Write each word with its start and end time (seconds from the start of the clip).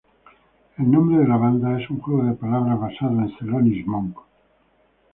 El 0.79 0.89
nombre 0.89 1.19
de 1.19 1.27
la 1.27 1.37
banda 1.37 1.79
es 1.79 1.87
un 1.91 1.99
juego 1.99 2.23
de 2.25 2.33
palabras 2.33 2.79
basado 2.79 3.11
en 3.19 3.37
Thelonious 3.37 3.85
Monk. 3.85 4.17